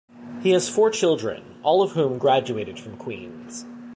He 0.41 0.49
has 0.53 0.67
four 0.67 0.89
children, 0.89 1.59
all 1.61 1.83
of 1.83 1.91
whom 1.91 2.17
graduated 2.17 2.79
from 2.79 2.97
Queen's. 2.97 3.67